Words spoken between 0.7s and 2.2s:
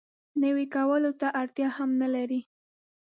کولو ته اړتیا هم نه